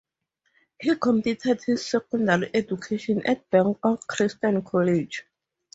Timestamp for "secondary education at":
1.85-3.47